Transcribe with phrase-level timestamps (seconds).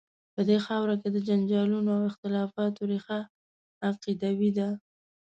[0.33, 3.19] په دې خاوره کې د جنجالونو او اختلافات ریښه
[3.89, 4.69] عقیدوي ده.